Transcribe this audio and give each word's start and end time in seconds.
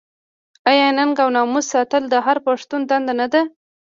آیا 0.69 0.87
ننګ 0.97 1.17
او 1.23 1.29
ناموس 1.35 1.65
ساتل 1.73 2.03
د 2.09 2.13
هر 2.25 2.37
پښتون 2.47 2.81
دنده 2.89 3.13
نه 3.19 3.27
ده؟ 3.33 3.41